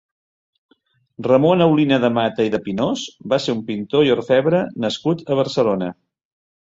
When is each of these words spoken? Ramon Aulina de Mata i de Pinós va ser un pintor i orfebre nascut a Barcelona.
Ramon 1.27 1.61
Aulina 1.65 1.99
de 2.05 2.09
Mata 2.15 2.47
i 2.49 2.51
de 2.55 2.61
Pinós 2.69 3.03
va 3.35 3.39
ser 3.45 3.55
un 3.59 3.61
pintor 3.71 4.09
i 4.09 4.15
orfebre 4.17 4.63
nascut 4.87 5.23
a 5.37 5.43
Barcelona. 5.43 5.93